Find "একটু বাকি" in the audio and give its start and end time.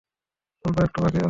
0.79-1.07